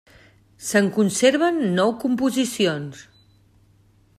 [0.69, 3.05] Se'n conserven nou composicions.